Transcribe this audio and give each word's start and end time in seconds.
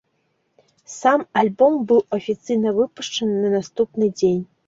Сам 0.93 1.21
альбом 1.41 1.75
быў 1.91 2.01
афіцыйна 2.17 2.69
выпушчаны 2.79 3.35
на 3.45 3.49
наступны 3.57 4.05
дзень. 4.19 4.43